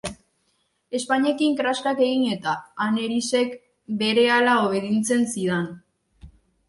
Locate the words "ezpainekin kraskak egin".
0.99-2.23